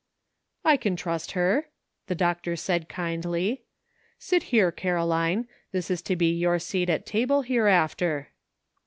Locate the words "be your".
6.15-6.57